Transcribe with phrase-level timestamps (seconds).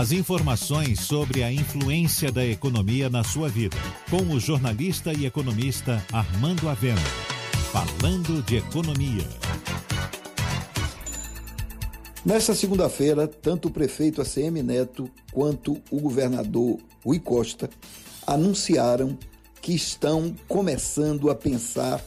[0.00, 3.76] As informações sobre a influência da economia na sua vida.
[4.08, 7.02] Com o jornalista e economista Armando Avena.
[7.70, 9.28] Falando de economia.
[12.24, 17.68] Nesta segunda-feira, tanto o prefeito ACM Neto quanto o governador Rui Costa
[18.26, 19.18] anunciaram
[19.60, 22.02] que estão começando a pensar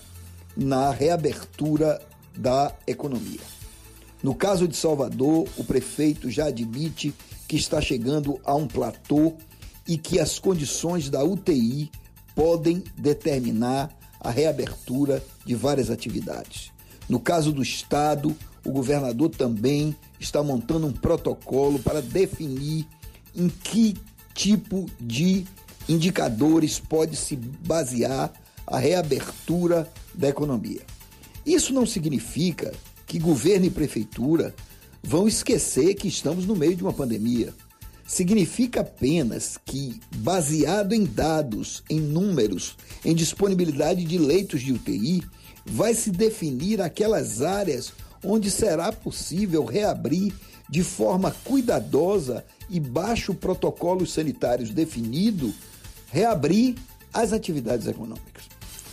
[0.57, 2.01] na reabertura
[2.35, 3.41] da economia.
[4.23, 7.13] No caso de Salvador, o prefeito já admite
[7.53, 9.35] que está chegando a um platô
[9.87, 11.91] e que as condições da UTI
[12.33, 16.71] podem determinar a reabertura de várias atividades.
[17.07, 18.35] No caso do Estado,
[18.65, 22.87] o governador também está montando um protocolo para definir
[23.35, 23.93] em que
[24.33, 25.45] tipo de
[25.87, 28.33] indicadores pode se basear
[28.65, 30.81] a reabertura da economia.
[31.45, 32.73] Isso não significa
[33.05, 34.55] que governo e prefeitura
[35.03, 37.53] vão esquecer que estamos no meio de uma pandemia.
[38.07, 45.23] Significa apenas que, baseado em dados, em números, em disponibilidade de leitos de UTI,
[45.65, 50.33] vai se definir aquelas áreas onde será possível reabrir
[50.69, 55.53] de forma cuidadosa e baixo protocolos sanitários definido,
[56.11, 56.75] reabrir
[57.13, 58.45] as atividades econômicas.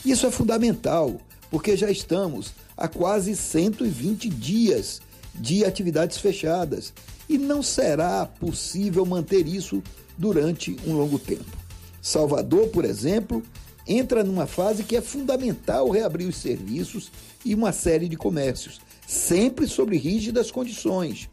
[0.05, 1.21] Isso é fundamental,
[1.51, 5.01] porque já estamos há quase 120 dias
[5.35, 6.93] de atividades fechadas
[7.29, 9.83] e não será possível manter isso
[10.19, 11.57] durante um longo tempo.
[12.03, 13.43] Salvador, por exemplo,
[13.87, 17.11] entra numa fase que é fundamental reabrir os serviços
[17.45, 21.29] e uma série de comércios, sempre sob rígidas condições.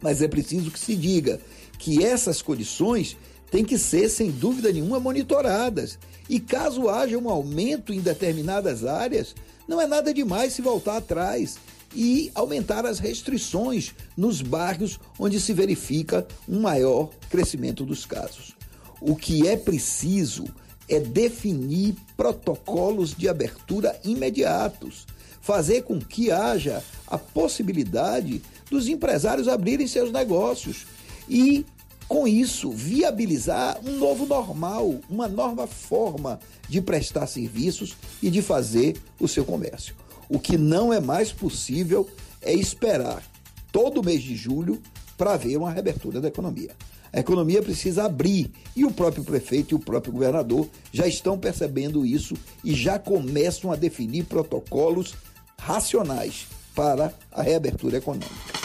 [0.00, 1.40] Mas é preciso que se diga
[1.78, 3.16] que essas condições
[3.50, 5.98] têm que ser, sem dúvida nenhuma, monitoradas.
[6.28, 9.34] E caso haja um aumento em determinadas áreas,
[9.68, 11.58] não é nada demais se voltar atrás
[11.94, 18.56] e aumentar as restrições nos bairros onde se verifica um maior crescimento dos casos.
[19.00, 20.46] O que é preciso
[20.88, 25.06] é definir protocolos de abertura imediatos,
[25.40, 30.86] fazer com que haja a possibilidade dos empresários abrirem seus negócios
[31.28, 31.64] e,
[32.08, 38.96] com isso, viabilizar um novo normal, uma nova forma de prestar serviços e de fazer
[39.20, 39.94] o seu comércio.
[40.26, 42.08] O que não é mais possível
[42.40, 43.22] é esperar
[43.70, 44.80] todo mês de julho
[45.18, 46.70] para ver uma reabertura da economia.
[47.12, 52.06] A economia precisa abrir e o próprio prefeito e o próprio governador já estão percebendo
[52.06, 55.14] isso e já começam a definir protocolos
[55.58, 58.58] racionais para a reabertura econômica.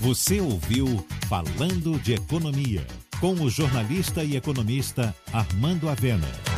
[0.00, 2.86] Você ouviu Falando de Economia
[3.20, 6.55] com o jornalista e economista Armando Avena.